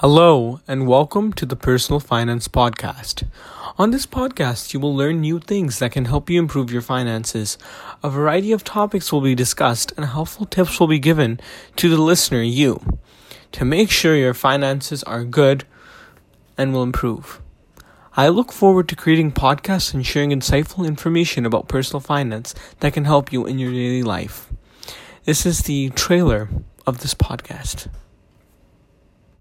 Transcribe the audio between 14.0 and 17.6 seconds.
your finances are good and will improve.